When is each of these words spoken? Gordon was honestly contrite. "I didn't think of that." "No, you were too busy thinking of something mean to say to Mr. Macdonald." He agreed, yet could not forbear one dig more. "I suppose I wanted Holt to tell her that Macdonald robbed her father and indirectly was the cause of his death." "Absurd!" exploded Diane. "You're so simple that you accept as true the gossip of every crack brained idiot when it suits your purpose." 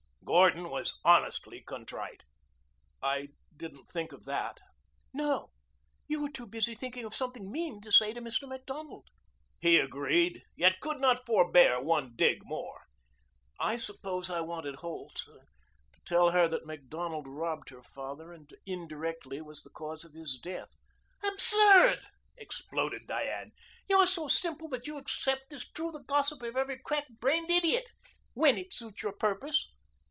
Gordon 0.23 0.69
was 0.69 0.93
honestly 1.03 1.59
contrite. 1.61 2.21
"I 3.03 3.29
didn't 3.57 3.89
think 3.89 4.13
of 4.13 4.23
that." 4.23 4.59
"No, 5.13 5.49
you 6.07 6.21
were 6.21 6.29
too 6.29 6.47
busy 6.47 6.73
thinking 6.73 7.03
of 7.03 7.13
something 7.13 7.51
mean 7.51 7.81
to 7.81 7.91
say 7.91 8.13
to 8.13 8.21
Mr. 8.21 8.47
Macdonald." 8.47 9.09
He 9.59 9.77
agreed, 9.77 10.43
yet 10.55 10.79
could 10.79 11.01
not 11.01 11.25
forbear 11.25 11.81
one 11.81 12.13
dig 12.15 12.43
more. 12.45 12.83
"I 13.59 13.75
suppose 13.75 14.29
I 14.29 14.39
wanted 14.39 14.75
Holt 14.75 15.15
to 15.25 15.99
tell 16.05 16.29
her 16.29 16.47
that 16.47 16.65
Macdonald 16.65 17.27
robbed 17.27 17.67
her 17.67 17.83
father 17.83 18.31
and 18.31 18.49
indirectly 18.65 19.41
was 19.41 19.63
the 19.63 19.69
cause 19.69 20.05
of 20.05 20.13
his 20.13 20.39
death." 20.41 20.69
"Absurd!" 21.25 22.05
exploded 22.37 23.01
Diane. 23.05 23.51
"You're 23.89 24.07
so 24.07 24.29
simple 24.29 24.69
that 24.69 24.87
you 24.87 24.95
accept 24.97 25.51
as 25.51 25.69
true 25.69 25.91
the 25.91 26.03
gossip 26.05 26.41
of 26.41 26.55
every 26.55 26.79
crack 26.79 27.07
brained 27.19 27.49
idiot 27.49 27.91
when 28.33 28.57
it 28.57 28.73
suits 28.73 29.03
your 29.03 29.13
purpose." 29.13 29.69